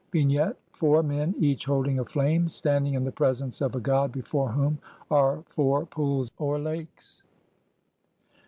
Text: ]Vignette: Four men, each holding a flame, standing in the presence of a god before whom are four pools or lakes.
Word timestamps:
]Vignette: 0.13 0.57
Four 0.73 1.03
men, 1.03 1.35
each 1.37 1.65
holding 1.65 1.99
a 1.99 2.03
flame, 2.05 2.49
standing 2.49 2.95
in 2.95 3.03
the 3.03 3.11
presence 3.11 3.61
of 3.61 3.75
a 3.75 3.79
god 3.79 4.11
before 4.11 4.49
whom 4.51 4.79
are 5.11 5.43
four 5.49 5.85
pools 5.85 6.31
or 6.39 6.57
lakes. 6.57 7.21